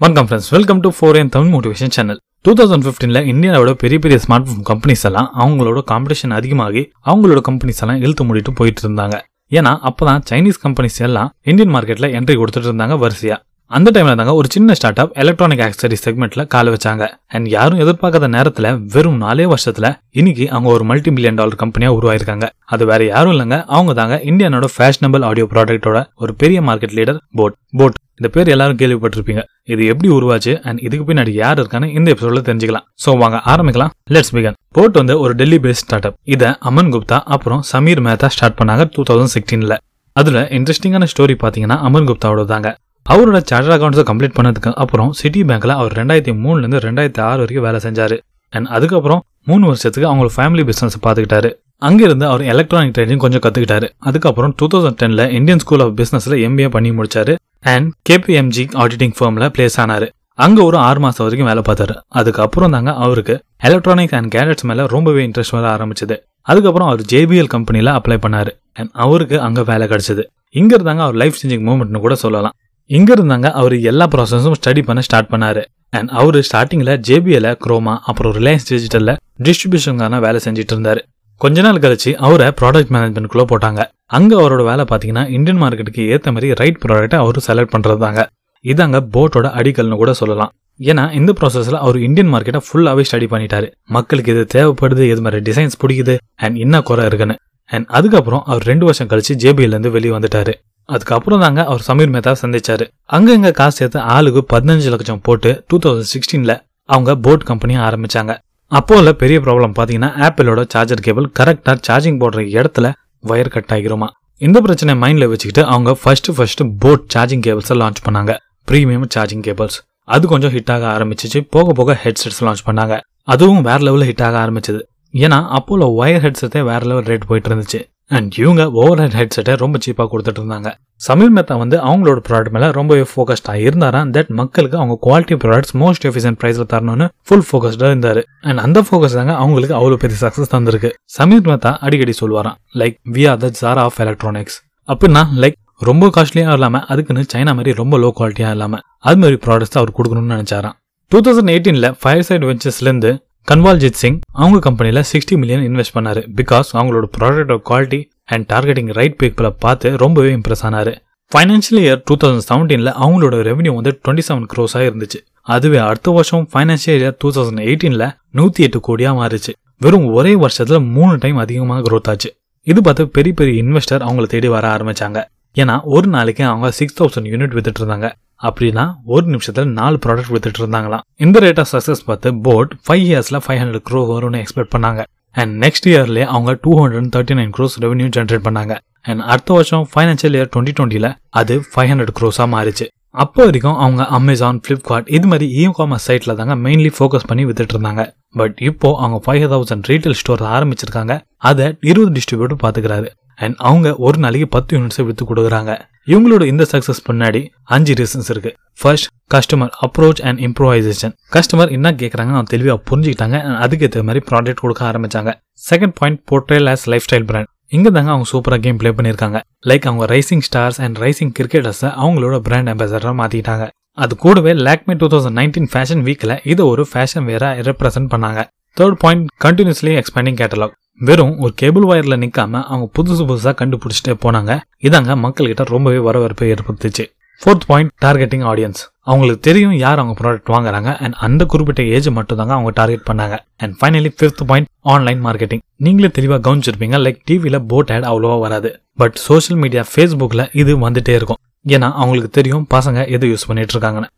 [0.00, 4.16] வணக்கம் friends welcome to four N Tamil motivation channel two thousand ஃபிஃப்டீனில் இந்தியாவோட பெரிய பெரிய
[4.24, 9.16] ஸ்மார்ட் ஃபோன் கம்பெனிஸ் எல்லாம் அவங்களோட காம்படிஷன் அதிகமாகி அவங்களோட கம்பெனிஸ் எல்லாம் இழுத்து மூடிட்டு போயிட்டு இருந்தாங்க.
[9.58, 13.38] ஏன்னா அப்பதான் சைனீஸ் கம்பெனிஸ் எல்லாம் இந்தியன் மார்க்கெட்ல என்ட்ரி கொடுத்துட்டு இருந்தாங்க வரிசையா.
[13.76, 17.04] அந்த டைம்ல தாங்க ஒரு சின்ன ஸ்டார்ட் அப் எலக்ட்ரானிக் ஆக்சரி செக்மெண்ட்ல கால வச்சாங்க.
[17.34, 22.46] அண்ட் யாரும் எதிர்பார்க்காத நேரத்துல வெறும் நாலே வருஷத்துல இன்னைக்கு அவங்க ஒரு மல்டி மில்லியன் டாலர் கம்பெனியா உருவாயிருக்காங்க.
[22.74, 23.58] அது வேற யாரும் இல்லைங்க.
[23.76, 28.80] அவங்க தாங்க இந்தியானோட ஃபேஷனபிள் ஆடியோ ப்ராடக்ட்டோட ஒரு பெரிய மார்க்கெட் லீடர் போட் போட் இந்த பேர் எல்லாரும்
[28.82, 29.44] கேள்விப்பட்டிருப்பீங்க.
[29.72, 30.54] இது எப்படி உருவாச்சு?
[30.68, 32.88] அண்ட் இதுக்கு பின்னாடி யார் இருக்கான்னு இந்த எபிசோட்ல தெரிஞ்சுக்கலாம்.
[33.04, 33.94] சோ வாங்க ஆரம்பிக்கலாம்.
[34.14, 38.30] லெட்ஸ் பிகன் போட் வந்து ஒரு டெல்லி பேஸ்ட் ஸ்டார்ட் அப் இதை அமன் குப்தா அப்புறம் சமீர் மேத்தா
[38.36, 39.76] ஸ்டார்ட் பண்ணாங்க டூ தௌசண்ட் சிக்ஸ்டீன்ல
[40.16, 42.68] அதுல இன்ட்ரெஸ்டிங்கான ஸ்டோரி பாத்தீங்கன்னா அமன் குப்தாவோட தாங்க.
[43.08, 47.80] அவரோட சார்டர் அக்கௌண்ட்ஸை கம்ப்ளீட் பண்ணதுக்கு அப்புறம் சிட்டி பேங்க்ல அவர் ரெண்டாயிரத்தி மூணுலேருந்து ரெண்டாயிரத்தி ஆறு வரைக்கும் வேலை
[47.80, 48.20] செஞ்சார்.
[48.50, 53.88] அண்ட் அதுக்கப்புறம் மூணு வருஷத்துக்கு அவங்க ஃபேமிலி பிஸ்னஸ் பார்த்துக்கிட்டாரு அங்கிருந்து அவர் எலக்ட்ரானிக் ட்ரேடிங் கொஞ்சம் கத்துக்கிட்டாரு.
[53.98, 57.36] அதுக்கப்புறம் டூ தௌசண்ட் டென்ல இந்தியன் ஸ்கூல் ஆஃப் பிசினஸ்ல எம்பிஏ பண்ணி முடிச்சாரு.
[57.60, 60.08] அண்ட் கேபிஎம்ஜி ஆடிட்டிங் ஃபார்மில் பிளேஸ் ஆனாரு.
[60.34, 62.00] அங்க ஒரு ஆறு மாசம் வரைக்கும் வேலை பார்த்தாரு.
[62.08, 66.16] அதுக்கப்புறம் தாங்க அவருக்கு எலக்ட்ரானிக் அண்ட் கேடட்ஸ் மேல ரொம்பவே இன்ட்ரெஸ்ட் வர ஆரம்பிச்சது.
[66.40, 68.50] அதுக்கப்புறம் அவர் ஜேபிஎல் கம்பெனில அப்ளை பண்ணாரு.
[68.72, 70.22] அண்ட் அவருக்கு அங்க வேலை கிடைச்சது.
[70.50, 72.52] இங்க இருந்தாங்க அவர் லைஃப் சேஞ்சிங் மூமெண்ட்னு கூட சொல்லலாம்.
[72.96, 75.62] இங்க இருந்தாங்க அவர் எல்லா ப்ராசஸும் ஸ்டடி பண்ண ஸ்டார்ட் பண்ணாரு.
[75.90, 79.12] அண்ட் அவர் ஸ்டார்டிங்ல ஜேபிஎல குரோமா அப்புறம் ரிலையன்ஸ் டிஜிட்டல்ல
[79.46, 81.00] டிஸ்ட்ரிபியூஷனுக்கான வேலை செஞ்சுட்டு இருந்தாரு.
[81.42, 83.82] கொஞ்ச நாள் கழிச்சு அவரை ப்ராடக்ட் மேனேஜ்மெண்ட்குள்ள போட்டாங்க.
[84.18, 88.22] அங்க அவரோட வேலை பாத்தீங்கன்னா இந்தியன் மார்க்கெட்டுக்கு ஏத்த மாதிரி ரைட் ப்ராடக்ட்டை அவர் செலக்ட் பண்றது தாங்க
[88.64, 90.52] இதாங்க போட்டோட அடிக்கல்னு கூட சொல்லலாம்.
[90.88, 93.68] ஏன்னா இந்த ப்ராசஸ்ல அவர் இந்தியன் மார்க்கெட்டை ஃபுல்லாவே ஸ்டடி பண்ணிட்டாரு.
[93.96, 97.36] மக்களுக்கு இது தேவைப்படுது எது மாதிரி டிசைன்ஸ் பிடிக்குது அண்ட் என்ன குறை இருக்குன்னு.
[97.70, 100.54] அண்ட் அதுக்கப்புறம் அவர் ரெண்டு வருஷம் கழிச்சு ஜேபிஎல் இருந்து வெளியே வந்துட்டாரு.
[100.94, 102.84] அதுக்கப்புறம் தாங்க அவர் சமீர் மேத்தா சந்திச்சாரு.
[103.16, 106.54] அங்க இங்க காசு சேர்த்து ஆளுக்கு பதினஞ்சு லட்சம் போட்டு டூ தௌசண்ட் சிக்ஸ்டீன்ல
[106.88, 108.34] அவங்க போட் கம்பெனியை ஆரம்பிச்சாங்க.
[108.66, 112.86] அப்போ உள்ள பெரிய ப்ராப்ளம் பாத்தீங்கன்னா ஆப்பிளோட சார்ஜர் கேபிள் கரெக்டா சார்ஜிங் போடுற இடத்துல
[113.30, 114.08] வயர் கட் ஆகிருமா.
[114.46, 118.34] இந்த பிரச்சனை மைண்ட்ல வச்சுக்கிட்டு அவங்க first first boat charging cables launch பண்ணாங்க.
[118.70, 119.78] ப்ரீமியம் சார்ஜிங் கேபிள்ஸ்
[120.14, 121.40] அது கொஞ்சம் ஹிட் ஆக ஆரம்பிச்சிச்சு.
[121.54, 122.94] போக போக ஹெட்செட்ஸ் லான்ச் பண்ணாங்க.
[123.34, 124.80] அதுவும் வேற லெவலில் ஹிட் ஆக ஆரம்பிச்சது.
[125.24, 127.80] ஏன்னா அப்போல ஒயர் ஹெட்செட்டே வேற லெவல் ரேட் போயிட்டு இருந்துச்சு.
[128.16, 130.68] அண்ட் இவங்க ஓவர் ஹெட் ஹெட்செட்டை ரொம்ப சீப்பாக கொடுத்துட்டு இருந்தாங்க.
[131.06, 134.00] சமீர் மேத்தா வந்து அவங்களோட ப்ராடக்ட் மேலே ரொம்பவே ஃபோக்கஸ்டாக இருந்தாரா?
[134.16, 138.20] தட் மக்களுக்கு அவங்க குவாலிட்டி ப்ராடக்ட்ஸ் மோஸ்ட் எஃபிஷியன்ட் ப்ரைஸில் தரணும்னு ஃபுல் ஃபோக்கஸ்டாக இருந்தார்.
[138.48, 140.90] அண்ட் அந்த ஃபோக்கஸ் தாங்க அவங்களுக்கு அவ்வளோ பெரிய சக்ஸஸ் தந்திருக்கு.
[141.18, 144.58] சமீர் மேத்தா அடிக்கடி சொல்லுவாராம் like we are the Zara of electronics
[144.88, 145.58] அப்படின்னா லைக்
[145.88, 150.34] ரொம்ப காஸ்ட்லியாக இல்லாமல் அதுக்குன்னு சைனா மாதிரி ரொம்ப லோ குவாலிட்டியாக இல்லாமல் அது மாதிரி ப்ராடக்ட்ஸ் அவர் கொடுக்கணும்னு
[150.36, 150.76] நினைச்சாராம்.
[151.12, 153.10] டூ தௌசண்ட் எயிட்டீனில் ஃபயர் சைட் வெஞ்சர்ஸ்லேருந்து
[153.50, 156.22] கன்வால்ஜித் சிங் அவங்க கம்பெனியில் சிக்ஸ்டி மில்லியன் இன்வெஸ்ட் பண்ணாரு.
[156.36, 160.92] பிகாஸ் அவங்களோட ப்ராடக்டோட குவாலிட்டி அண்ட் டார்கெட்டிங் ரைட் பீப்புளை பார்த்து ரொம்பவே இம்ப்ரெஸ் ஆனாரு.
[161.32, 165.18] ஃபைனான்ஷியல் இயர் டூ தௌசண்ட் செவன்டீன்ல அவங்களோட ரெவன்யூ வந்து டுவெண்ட்டி செவன் க்ரோஸாக இருந்துச்சு.
[165.42, 169.52] அதுவே அடுத்த வருஷம் ஃபைனான்ஷியல் இயர் டூ தௌசண்ட் எயிட்டீன்ல நூத்தி எட்டு கோடியா மாறிச்சு.
[169.78, 172.36] வெறும் ஒரே வருஷத்துல மூணு டைம் அதிகமாக க்ரோத் ஆச்சு.
[172.62, 175.24] இது பார்த்து பெரிய பெரிய இன்வெஸ்டர் அவங்கள தேடி வர ஆரம்பிச்சாங்க.
[175.54, 178.12] ஏன்னா ஒரு நாளைக்கு அவங்க சிக்ஸ் தௌசண்ட் யூனிட் வித்துட்டு இருந்தாங்க.
[178.46, 181.04] அப்படின்னா ஒரு நிமிஷத்தில் நாலு ப்ராடக்ட் வித்துட்டு இருந்தாங்களாம்.
[181.26, 185.02] இந்த ரேட் ஆஃப் சக்ஸஸ் பார்த்து போர்ட் ஃபைவ் இயர்ஸில் ஃபைவ் ஹண்ட்ரட் க்ரோ வரும்னு எக்ஸ்பெக்ட் பண்ணாங்க.
[185.40, 188.76] அண்ட் நெக்ஸ்ட் இயர்லேயே அவங்க two hundred thirty nine crores revenue generate பண்ணாங்க.
[189.02, 191.10] அண்ட் அடுத்த வருஷம் ஃபைனான்ஷியல் இயர் டுவெண்ட்டி டுவெண்ட்டியில்
[191.40, 192.86] அது ஃபைவ் ஹண்ட்ரட் க்ரோஸாக மாறிச்சு.
[193.24, 197.74] அப்போ வரைக்கும் அவங்க அமேசான் ஃப்ளிப்கார்ட் இது மாதிரி இ காமர்ஸ் சைட்டில் தாங்க மெயின்லி ஃபோக்கஸ் பண்ணி வித்துட்டு
[197.74, 198.02] இருந்தாங்க.
[198.40, 201.14] பட் இப்போ அவங்க ஃபைவ் தௌசண்ட் ரீட்டைல் ஸ்டோர் ஆரம்பிச்சிருக்காங்க.
[201.50, 203.08] அதை இருபது டிஸ்ட்ரிபியூட்டர் பார்த்துக்கிறாரு.
[203.44, 205.72] அண்ட் அவங்க ஒரு நாளைக்கு பத்து யூனிட்ஸை வித்து கொடுக்குறாங்க.
[206.12, 207.40] இவங்களோட இந்த சக்சஸ் பின்னாடி
[207.76, 208.52] அஞ்சு ரீசன்ஸ் இருக்கு.
[208.80, 213.38] First customer approach and improvisation customer என்ன கேட்குறாங்க அவங்க தெளிவாக புரிஞ்சுக்கிட்டாங்க.
[213.64, 215.32] அதுக்கேற்ற மாதிரி ப்ராடக்ட் கொடுக்க ஆரம்பிச்சாங்க.
[215.70, 219.38] Second point portrayal as life style brand இங்கே தாங்க அவங்க சூப்பராக கேம் ப்ளே பண்ணியிருக்காங்க
[219.70, 223.66] லைக் அவங்க ரைசிங் ஸ்டார்ஸ் அண்ட் ரைசிங் கிரிக்கெட்டர்ஸை அவங்களோட பிராண்ட் அம்பாசடராக மாற்றிட்டாங்க
[224.04, 228.40] அது கூடவே Lakme two thousand nineteen fashion வீக்கில் இதை ஒரு ஃபேஷன் வேற ரெப்ரசென்ட் பண்ணாங்க.
[228.76, 230.74] Third point continuously expanding catalogue
[231.08, 234.52] வெறும் ஒரு கேபிள் வயரில் நிக்காம அவங்க புதுசு புதுசா கண்டுபிடிச்சிட்டே போனாங்க.
[234.88, 237.04] இதாங்க மக்கள்கிட்ட ரொம்பவே வரவேற்பை ஏற்படுத்துச்சு.
[237.40, 238.80] ஃபோர்த் பாயிண்ட் டார்கெட்டிங் ஆடியன்ஸ்
[239.10, 243.36] அவங்களுக்கு தெரியும் யார் அவங்க ப்ராடக்ட் வாங்குறாங்க அண்ட் அந்த குறிப்பிட்ட ஏஜ் மட்டும் தாங்க அவங்க டார்கெட் பண்ணாங்க.
[243.56, 248.70] And finally fifth point online marketing நீங்களே தெளிவாக கவனிச்சிருப்பீங்க லைக் டிவியில் போட் ஆட் அவ்வளோவா வராது.
[249.02, 251.42] பட் சோஷியல் மீடியா ஃபேஸ்புக்கில் இது வந்துட்டே இருக்கும்.
[251.74, 254.10] ஏன்னா அவங்களுக்கு தெரியும் பசங்க எது யூஸ் பண்ணிட்டு இருக்காங்கன்னு.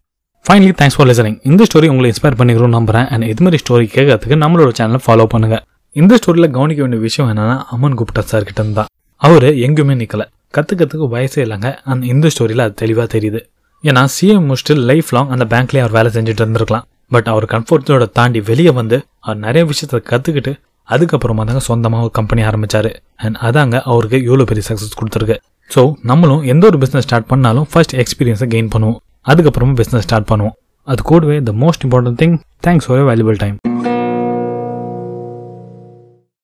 [0.46, 3.06] ஃபைனலி தேங்க்ஸ் ஃபார் லிசனிங் இந்த ஸ்டோரி உங்களை இன்ஸ்பயர் பண்ணிக்கிறோம் நம்புறேன்.
[3.12, 5.56] அண்ட் இது மாதிரி ஸ்டோரி கேட்கறதுக்கு நம்மளோட சேனலை ஃபாலோ பண்ணுங்க.
[6.00, 8.84] இந்த ஸ்டோரியில் கவனிக்க வேண்டிய விஷயம் என்னன்னா அமன் குப்டா சார் கிட்ட இருந்தா
[9.26, 10.24] அவர் எங்கேயுமே நிற்கல
[10.56, 11.68] கற்றுக்கிறதுக்கு வயசே இல்லைங்க.
[11.90, 13.40] அண்ட் இந்த ஸ்டோரியில் அது தெளிவாக தெரியுது.
[13.84, 16.86] ஏன்னா சிஎம் முடிச்சுட்டு லைஃப் லாங் அந்த பேங்க்லேயே அவர் வேலை செஞ்சுட்டு இருந்திருக்கலாம்.
[17.16, 20.54] பட் அவர் கம்ஃபர்ட்டோட தாண்டி வெளியே வந்து அவர் நிறைய விஷயத்த கற்றுக்கிட்டு
[20.88, 22.90] அதுக்கப்புறமா தாங்க சொந்தமாக ஒரு கம்பெனி ஆரம்பிச்சார்.
[23.24, 25.36] அண்ட் அதாங்க அவருக்கு இவ்வளோ பெரிய சக்ஸஸ் கொடுத்துருக்கு.
[25.70, 28.98] ஸோ நம்மளும் எந்த ஒரு பிஸ்னஸ் ஸ்டார்ட் பண்ணாலும் ஃபர்ஸ்ட் எக்ஸ்பீரியன்ஸை கெயின் பண்ணுவோம்.
[29.28, 30.56] அதுக்கப்புறமா பிஸ்னஸ் ஸ்டார்ட் பண்ணுவோம்.
[30.82, 32.36] அது கூடவே the most important thing
[32.66, 33.56] thanks for valuable time